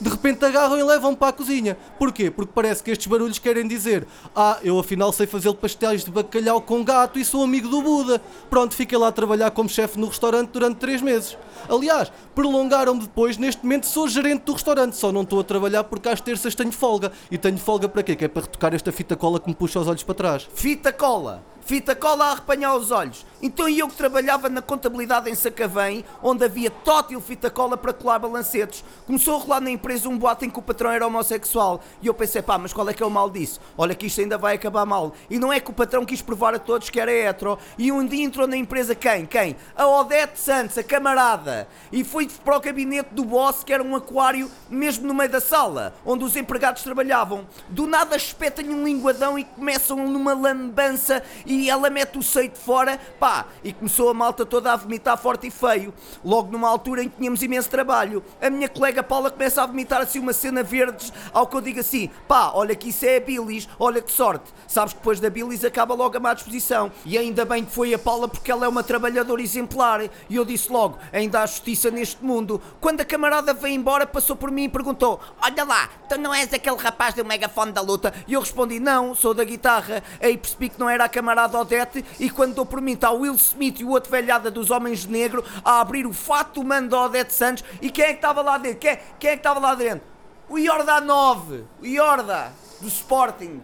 De 0.00 0.08
repente 0.08 0.44
agarram 0.44 0.78
e 0.78 0.82
levam 0.82 1.12
para 1.12 1.28
a 1.28 1.32
cozinha. 1.32 1.76
Porquê? 1.98 2.30
Porque 2.30 2.52
parece 2.54 2.84
que 2.84 2.90
estes 2.92 3.08
barulhos 3.08 3.40
querem 3.40 3.66
dizer 3.66 4.06
Ah, 4.34 4.58
eu 4.62 4.78
afinal 4.78 5.12
sei 5.12 5.26
fazer 5.26 5.52
pastéis 5.54 6.04
de 6.04 6.10
bacalhau 6.10 6.60
com 6.60 6.84
gato 6.84 7.18
e 7.18 7.24
sou 7.24 7.42
amigo 7.42 7.68
do 7.68 7.82
Buda. 7.82 8.22
Pronto, 8.48 8.76
fiquei 8.76 8.96
lá 8.96 9.08
a 9.08 9.12
trabalhar 9.12 9.50
como 9.50 9.68
chefe 9.68 9.98
no 9.98 10.06
restaurante 10.06 10.50
durante 10.50 10.76
3 10.76 11.02
meses. 11.02 11.36
Aliás, 11.68 12.12
prolongaram-me 12.32 13.00
depois, 13.00 13.36
neste 13.36 13.64
momento 13.64 13.86
sou 13.86 14.06
gerente 14.06 14.42
do 14.42 14.52
restaurante, 14.52 14.96
só 14.96 15.10
não 15.10 15.22
estou 15.22 15.40
a 15.40 15.44
trabalhar 15.44 15.82
porque 15.82 16.08
às 16.08 16.20
terças 16.20 16.54
tenho 16.54 16.70
folga. 16.70 17.10
E 17.28 17.36
tenho 17.36 17.58
folga 17.58 17.88
para 17.88 18.04
quê? 18.04 18.14
Que 18.14 18.26
é 18.26 18.28
para 18.28 18.42
retocar 18.42 18.72
esta 18.74 18.92
fita 18.92 19.16
cola 19.16 19.40
que 19.40 19.48
me 19.48 19.54
puxa 19.54 19.80
os 19.80 19.88
olhos 19.88 20.04
para 20.04 20.14
trás. 20.14 20.48
Fita 20.54 20.92
cola! 20.92 21.42
Fita 21.68 21.94
cola 21.94 22.24
a 22.24 22.30
arrepanhar 22.30 22.74
os 22.74 22.90
olhos. 22.90 23.26
Então 23.42 23.68
eu 23.68 23.86
que 23.88 23.94
trabalhava 23.94 24.48
na 24.48 24.62
contabilidade 24.62 25.28
em 25.28 25.34
Sacavém, 25.34 26.02
onde 26.22 26.42
havia 26.42 26.70
tótil 26.70 27.20
fita 27.20 27.50
cola 27.50 27.76
para 27.76 27.92
colar 27.92 28.18
balancetes, 28.18 28.82
começou 29.06 29.36
a 29.36 29.38
rolar 29.38 29.60
na 29.60 29.70
empresa 29.70 30.08
um 30.08 30.16
boato 30.16 30.46
em 30.46 30.50
que 30.50 30.58
o 30.58 30.62
patrão 30.62 30.90
era 30.90 31.06
homossexual. 31.06 31.82
E 32.00 32.06
eu 32.06 32.14
pensei, 32.14 32.40
pá, 32.40 32.56
mas 32.56 32.72
qual 32.72 32.88
é 32.88 32.94
que 32.94 33.02
é 33.02 33.06
o 33.06 33.10
mal 33.10 33.28
disso? 33.28 33.60
Olha 33.76 33.94
que 33.94 34.06
isto 34.06 34.18
ainda 34.18 34.38
vai 34.38 34.54
acabar 34.54 34.86
mal. 34.86 35.12
E 35.28 35.38
não 35.38 35.52
é 35.52 35.60
que 35.60 35.70
o 35.70 35.74
patrão 35.74 36.06
quis 36.06 36.22
provar 36.22 36.54
a 36.54 36.58
todos 36.58 36.88
que 36.88 36.98
era 36.98 37.12
hetero. 37.12 37.58
E 37.76 37.92
um 37.92 38.06
dia 38.06 38.24
entrou 38.24 38.46
na 38.46 38.56
empresa 38.56 38.94
quem? 38.94 39.26
Quem? 39.26 39.54
A 39.76 39.86
Odete 39.86 40.40
Santos, 40.40 40.78
a 40.78 40.82
camarada. 40.82 41.68
E 41.92 42.02
foi 42.02 42.26
para 42.42 42.56
o 42.56 42.60
gabinete 42.60 43.10
do 43.12 43.26
boss, 43.26 43.62
que 43.62 43.74
era 43.74 43.82
um 43.82 43.94
aquário 43.94 44.50
mesmo 44.70 45.06
no 45.06 45.12
meio 45.12 45.30
da 45.30 45.40
sala, 45.40 45.94
onde 46.06 46.24
os 46.24 46.34
empregados 46.34 46.82
trabalhavam. 46.82 47.46
Do 47.68 47.86
nada 47.86 48.16
espetam-lhe 48.16 48.72
um 48.72 48.84
linguadão 48.84 49.38
e 49.38 49.44
começam 49.44 50.08
numa 50.08 50.32
lambança 50.32 51.22
e 51.44 51.57
ela 51.66 51.88
mete 51.88 52.18
o 52.18 52.22
seio 52.22 52.50
de 52.50 52.58
fora, 52.58 53.00
pá, 53.18 53.46
e 53.64 53.72
começou 53.72 54.10
a 54.10 54.14
malta 54.14 54.44
toda 54.44 54.70
a 54.72 54.76
vomitar 54.76 55.16
forte 55.16 55.46
e 55.46 55.50
feio. 55.50 55.94
Logo 56.22 56.52
numa 56.52 56.68
altura 56.68 57.02
em 57.02 57.08
que 57.08 57.16
tínhamos 57.16 57.42
imenso 57.42 57.70
trabalho. 57.70 58.22
A 58.40 58.50
minha 58.50 58.68
colega 58.68 59.02
Paula 59.02 59.30
começa 59.30 59.62
a 59.62 59.66
vomitar 59.66 60.02
assim 60.02 60.18
uma 60.18 60.34
cena 60.34 60.62
verdes, 60.62 61.10
ao 61.32 61.46
que 61.46 61.56
eu 61.56 61.60
digo 61.60 61.80
assim, 61.80 62.10
pá, 62.26 62.52
olha 62.54 62.74
que 62.74 62.90
isso 62.90 63.06
é 63.06 63.16
a 63.16 63.20
bilis, 63.20 63.66
olha 63.78 64.02
que 64.02 64.12
sorte. 64.12 64.52
Sabes 64.66 64.92
que 64.92 64.98
depois 64.98 65.20
da 65.20 65.30
bilis 65.30 65.64
acaba 65.64 65.94
logo 65.94 66.16
a 66.16 66.20
má 66.20 66.34
disposição. 66.34 66.92
E 67.06 67.16
ainda 67.16 67.44
bem 67.44 67.64
que 67.64 67.72
foi 67.72 67.94
a 67.94 67.98
Paula 67.98 68.28
porque 68.28 68.50
ela 68.50 68.66
é 68.66 68.68
uma 68.68 68.82
trabalhadora 68.82 69.40
exemplar. 69.40 70.02
E 70.28 70.36
eu 70.36 70.44
disse 70.44 70.70
logo, 70.70 70.98
ainda 71.12 71.40
há 71.40 71.46
justiça 71.46 71.90
neste 71.90 72.22
mundo. 72.22 72.60
Quando 72.80 73.00
a 73.00 73.04
camarada 73.04 73.54
veio 73.54 73.74
embora, 73.74 74.06
passou 74.06 74.36
por 74.36 74.50
mim 74.50 74.64
e 74.64 74.68
perguntou, 74.68 75.20
olha 75.40 75.64
lá, 75.64 75.88
tu 76.08 76.18
não 76.18 76.34
és 76.34 76.52
aquele 76.52 76.76
rapaz 76.76 77.14
do 77.14 77.24
megafone 77.24 77.72
da 77.72 77.80
luta? 77.80 78.12
E 78.26 78.34
eu 78.34 78.40
respondi, 78.40 78.78
não, 78.78 79.14
sou 79.14 79.32
da 79.32 79.44
guitarra. 79.44 80.02
Aí 80.20 80.36
percebi 80.36 80.68
que 80.68 80.78
não 80.78 80.88
era 80.88 81.04
a 81.04 81.08
camarada 81.08 81.47
Odete 81.56 82.04
e 82.18 82.28
quando 82.28 82.54
dou 82.54 82.66
por 82.66 82.80
mim 82.80 82.92
está 82.92 83.10
Will 83.10 83.34
Smith 83.34 83.80
e 83.80 83.84
o 83.84 83.90
outro 83.90 84.10
velhada 84.10 84.50
dos 84.50 84.70
Homens 84.70 85.00
de 85.00 85.08
Negro 85.08 85.44
a 85.64 85.80
abrir 85.80 86.06
o 86.06 86.12
fato 86.12 86.60
humano 86.60 86.88
da 86.88 87.02
Odete 87.02 87.32
Santos 87.32 87.64
e 87.80 87.90
quem 87.90 88.04
é 88.04 88.08
que 88.08 88.14
estava 88.16 88.42
lá 88.42 88.58
dentro? 88.58 88.80
Quem, 88.80 88.98
quem 89.18 89.30
é 89.30 89.32
que 89.34 89.40
estava 89.40 89.60
lá 89.60 89.74
dentro? 89.74 90.06
O 90.48 90.58
Yorda 90.58 91.00
9, 91.00 91.64
o 91.80 91.86
Yorda 91.86 92.52
do 92.80 92.88
Sporting, 92.88 93.62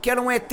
que 0.00 0.10
era 0.10 0.20
um 0.20 0.30
ET. 0.30 0.50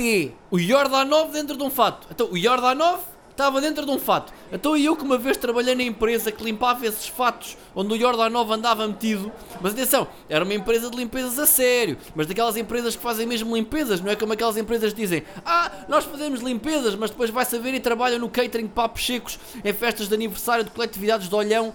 O 0.50 0.58
Yordanov 0.58 1.30
dentro 1.30 1.56
de 1.56 1.62
um 1.62 1.70
fato. 1.70 2.06
Então, 2.10 2.28
o 2.30 2.36
Yordanov 2.36 3.00
estava 3.38 3.60
dentro 3.60 3.86
de 3.86 3.92
um 3.92 3.98
fato. 4.00 4.32
Então, 4.52 4.76
eu 4.76 4.96
que 4.96 5.04
uma 5.04 5.16
vez 5.16 5.36
trabalhei 5.36 5.72
na 5.72 5.84
empresa 5.84 6.32
que 6.32 6.42
limpava 6.42 6.84
esses 6.84 7.06
fatos 7.06 7.56
onde 7.72 7.94
o 7.94 7.96
Yordanov 7.96 8.50
andava 8.52 8.88
metido. 8.88 9.30
Mas 9.60 9.74
atenção, 9.74 10.08
era 10.28 10.44
uma 10.44 10.54
empresa 10.54 10.90
de 10.90 10.96
limpezas 10.96 11.38
a 11.38 11.46
sério. 11.46 11.96
Mas 12.16 12.26
daquelas 12.26 12.56
empresas 12.56 12.96
que 12.96 13.02
fazem 13.02 13.26
mesmo 13.28 13.54
limpezas, 13.54 14.00
não 14.00 14.10
é 14.10 14.16
como 14.16 14.32
aquelas 14.32 14.56
empresas 14.56 14.92
que 14.92 15.00
dizem 15.00 15.22
Ah, 15.46 15.70
nós 15.88 16.04
fazemos 16.04 16.40
limpezas, 16.40 16.96
mas 16.96 17.10
depois 17.10 17.30
vai 17.30 17.44
saber 17.44 17.74
e 17.74 17.80
trabalham 17.80 18.18
no 18.18 18.28
catering 18.28 18.66
de 18.66 18.72
papos 18.72 19.06
secos, 19.06 19.38
em 19.64 19.72
festas 19.72 20.08
de 20.08 20.14
aniversário 20.14 20.64
de 20.64 20.70
coletividades 20.72 21.28
de 21.28 21.34
Olhão. 21.34 21.72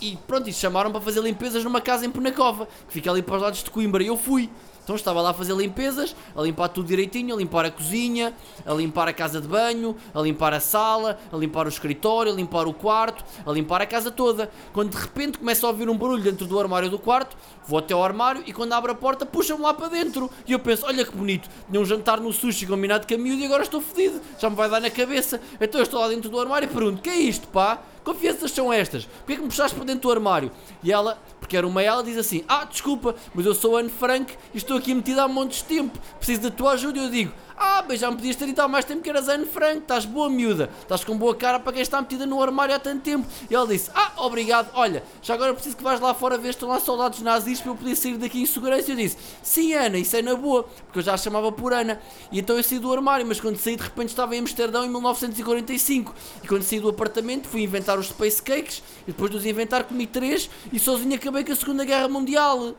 E, 0.00 0.12
e 0.12 0.16
pronto, 0.28 0.48
e 0.48 0.52
chamaram 0.52 0.92
para 0.92 1.00
fazer 1.00 1.20
limpezas 1.20 1.64
numa 1.64 1.80
casa 1.80 2.06
em 2.06 2.10
Penacova, 2.10 2.68
que 2.86 2.92
fica 2.92 3.10
ali 3.10 3.20
para 3.20 3.34
os 3.34 3.42
lados 3.42 3.64
de 3.64 3.70
Coimbra. 3.70 4.04
E 4.04 4.06
eu 4.06 4.16
fui. 4.16 4.48
Então 4.90 4.96
estava 4.96 5.22
lá 5.22 5.30
a 5.30 5.32
fazer 5.32 5.54
limpezas, 5.54 6.16
a 6.34 6.42
limpar 6.42 6.66
tudo 6.66 6.88
direitinho, 6.88 7.32
a 7.32 7.38
limpar 7.38 7.64
a 7.64 7.70
cozinha, 7.70 8.34
a 8.66 8.74
limpar 8.74 9.06
a 9.06 9.12
casa 9.12 9.40
de 9.40 9.46
banho, 9.46 9.94
a 10.12 10.20
limpar 10.20 10.52
a 10.52 10.58
sala, 10.58 11.16
a 11.32 11.36
limpar 11.36 11.66
o 11.66 11.68
escritório, 11.68 12.32
a 12.32 12.34
limpar 12.34 12.66
o 12.66 12.74
quarto, 12.74 13.24
a 13.46 13.52
limpar 13.52 13.80
a 13.80 13.86
casa 13.86 14.10
toda. 14.10 14.50
Quando 14.72 14.90
de 14.90 14.96
repente 14.96 15.38
começa 15.38 15.64
a 15.64 15.70
ouvir 15.70 15.88
um 15.88 15.96
barulho 15.96 16.24
dentro 16.24 16.44
do 16.44 16.58
armário 16.58 16.90
do 16.90 16.98
quarto, 16.98 17.36
vou 17.68 17.78
até 17.78 17.94
ao 17.94 18.02
armário 18.02 18.42
e 18.46 18.52
quando 18.52 18.72
abre 18.72 18.90
a 18.90 18.94
porta 18.96 19.24
puxa-me 19.24 19.62
lá 19.62 19.72
para 19.72 19.86
dentro. 19.86 20.28
E 20.44 20.50
eu 20.50 20.58
penso, 20.58 20.84
olha 20.84 21.04
que 21.04 21.16
bonito, 21.16 21.48
tinha 21.70 21.80
um 21.80 21.84
jantar 21.84 22.20
no 22.20 22.32
sushi 22.32 22.66
combinado 22.66 23.06
com 23.06 23.14
a 23.14 23.16
miúda 23.16 23.42
e 23.42 23.46
agora 23.46 23.62
estou 23.62 23.80
fodido, 23.80 24.20
já 24.40 24.50
me 24.50 24.56
vai 24.56 24.68
dar 24.68 24.80
na 24.80 24.90
cabeça. 24.90 25.40
Então 25.60 25.78
eu 25.78 25.84
estou 25.84 26.00
lá 26.00 26.08
dentro 26.08 26.28
do 26.28 26.40
armário 26.40 26.66
e 26.66 26.68
pergunto, 26.68 27.00
que 27.00 27.10
é 27.10 27.16
isto 27.16 27.46
pá? 27.46 27.80
Confianças 28.04 28.50
são 28.50 28.72
estas? 28.72 29.04
Porquê 29.04 29.32
é 29.32 29.36
que 29.36 29.42
me 29.42 29.48
puxaste 29.48 29.76
para 29.76 29.84
dentro 29.84 30.02
do 30.02 30.10
armário? 30.10 30.50
E 30.82 30.90
ela, 30.90 31.18
porque 31.38 31.56
era 31.56 31.66
uma 31.66 31.82
ela, 31.82 32.02
diz 32.02 32.16
assim: 32.16 32.44
Ah, 32.48 32.64
desculpa, 32.64 33.14
mas 33.34 33.44
eu 33.44 33.54
sou 33.54 33.76
Anne 33.76 33.90
Frank 33.90 34.34
e 34.54 34.56
estou 34.56 34.76
aqui 34.76 34.94
metida 34.94 35.22
há 35.22 35.28
montes 35.28 35.58
de 35.58 35.64
tempo, 35.64 35.98
preciso 36.16 36.42
da 36.42 36.50
tua 36.50 36.72
ajuda. 36.72 36.98
E 36.98 37.04
eu 37.04 37.10
digo: 37.10 37.32
Ah, 37.62 37.84
mas 37.86 38.00
já 38.00 38.10
me 38.10 38.16
podias 38.16 38.36
ter 38.36 38.46
dito 38.46 38.58
há 38.60 38.66
mais 38.66 38.86
tempo 38.86 39.02
que 39.02 39.10
eras 39.10 39.28
Anne 39.28 39.44
Frank, 39.44 39.80
estás 39.80 40.06
boa 40.06 40.30
miúda, 40.30 40.70
estás 40.80 41.04
com 41.04 41.14
boa 41.14 41.34
cara 41.34 41.60
para 41.60 41.74
quem 41.74 41.82
está 41.82 42.00
metida 42.00 42.24
no 42.24 42.42
armário 42.42 42.74
há 42.74 42.78
tanto 42.78 43.02
tempo. 43.02 43.28
E 43.50 43.54
ela 43.54 43.66
disse: 43.66 43.90
Ah, 43.94 44.12
obrigado, 44.16 44.70
olha, 44.72 45.02
já 45.20 45.34
agora 45.34 45.52
preciso 45.52 45.76
que 45.76 45.82
vais 45.82 46.00
lá 46.00 46.14
fora 46.14 46.38
ver, 46.38 46.48
estão 46.48 46.70
lá 46.70 46.80
soldados 46.80 47.20
nazis 47.20 47.60
para 47.60 47.72
eu 47.72 47.76
poder 47.76 47.94
sair 47.96 48.16
daqui 48.16 48.40
em 48.40 48.46
segurança. 48.46 48.88
E 48.88 48.92
eu 48.92 48.96
disse: 48.96 49.18
Sim, 49.42 49.74
Ana, 49.74 49.98
isso 49.98 50.16
é 50.16 50.22
na 50.22 50.34
boa, 50.34 50.62
porque 50.62 51.00
eu 51.00 51.02
já 51.02 51.12
a 51.12 51.18
chamava 51.18 51.52
por 51.52 51.74
Ana. 51.74 52.00
E 52.32 52.40
então 52.40 52.56
eu 52.56 52.62
saí 52.62 52.78
do 52.78 52.90
armário, 52.90 53.26
mas 53.26 53.38
quando 53.38 53.58
saí 53.58 53.76
de 53.76 53.82
repente 53.82 54.08
estava 54.08 54.34
em 54.34 54.38
Amsterdão 54.38 54.82
em 54.86 54.88
1945. 54.88 56.14
E 56.42 56.48
quando 56.48 56.62
saí 56.62 56.80
do 56.80 56.88
apartamento 56.88 57.46
fui 57.46 57.60
inventar 57.60 57.98
os 57.98 58.06
Space 58.06 58.42
Cakes 58.42 58.82
e 59.02 59.12
depois 59.12 59.30
de 59.30 59.36
os 59.36 59.44
inventar 59.44 59.84
comi 59.84 60.06
três 60.06 60.48
e 60.72 60.78
sozinho 60.78 61.14
acabei 61.14 61.44
com 61.44 61.52
a 61.52 61.56
Segunda 61.56 61.84
Guerra 61.84 62.08
Mundial. 62.08 62.74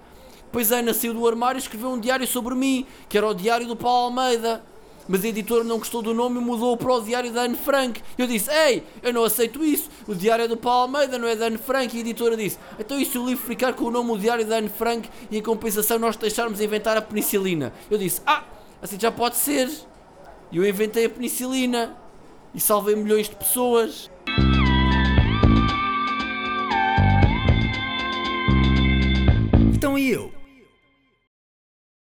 Depois 0.46 0.72
a 0.72 0.78
Ana 0.78 0.92
saiu 0.92 1.14
do 1.14 1.28
armário 1.28 1.60
e 1.60 1.62
escreveu 1.62 1.92
um 1.92 2.00
diário 2.00 2.26
sobre 2.26 2.56
mim, 2.56 2.88
que 3.08 3.16
era 3.16 3.28
o 3.28 3.34
diário 3.36 3.68
do 3.68 3.76
Paulo 3.76 4.08
Almeida. 4.08 4.71
Mas 5.08 5.24
a 5.24 5.28
editora 5.28 5.64
não 5.64 5.78
gostou 5.78 6.02
do 6.02 6.14
nome 6.14 6.40
e 6.40 6.44
mudou 6.44 6.78
para 6.78 6.94
o 6.94 7.02
diário 7.02 7.32
da 7.32 7.44
Anne 7.44 7.56
Frank. 7.56 8.02
Eu 8.18 8.28
disse, 8.28 8.50
ei, 8.52 8.84
eu 9.02 9.14
não 9.14 9.24
aceito 9.24 9.64
isso. 9.64 9.90
O 10.08 10.16
diário 10.16 10.46
é 10.46 10.48
do 10.48 10.58
Paulo 10.58 10.84
Almeida, 10.84 11.18
não 11.18 11.28
é 11.28 11.36
da 11.36 11.48
Anne 11.48 11.58
Frank. 11.58 11.96
E 11.96 12.00
a 12.00 12.02
editora 12.02 12.38
disse, 12.38 12.58
então 12.80 13.00
e 13.00 13.06
se 13.06 13.18
o 13.18 13.26
livro 13.26 13.46
ficar 13.46 13.74
com 13.74 13.86
o 13.86 13.92
nome 13.92 14.12
o 14.12 14.18
diário 14.18 14.46
da 14.46 14.58
Anne 14.58 14.70
Frank 14.70 15.10
e 15.30 15.38
em 15.38 15.42
compensação 15.42 16.00
nós 16.00 16.16
deixarmos 16.16 16.62
inventar 16.62 16.98
a 16.98 17.02
penicilina? 17.02 17.74
Eu 17.90 17.98
disse, 17.98 18.22
ah, 18.26 18.44
assim 18.82 19.00
já 19.00 19.12
pode 19.12 19.38
ser. 19.38 19.70
E 20.52 20.58
eu 20.58 20.68
inventei 20.68 21.06
a 21.06 21.10
penicilina 21.10 21.98
e 22.54 22.60
salvei 22.60 22.96
milhões 22.96 23.30
de 23.30 23.36
pessoas. 23.36 24.10
Então 29.74 29.98
e 29.98 30.12
eu? 30.12 30.41